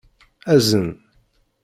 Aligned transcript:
Azen. 0.53 0.87